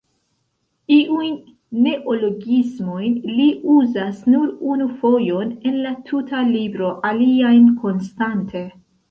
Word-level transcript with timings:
Iujn 0.93 1.33
neologismojn 1.87 3.19
li 3.33 3.45
uzas 3.75 4.23
nur 4.35 4.49
unu 4.77 4.89
fojon 5.03 5.53
en 5.73 5.79
la 5.85 5.93
tuta 6.09 6.43
libro, 6.57 6.91
aliajn 7.13 7.71
konstante. 7.87 8.67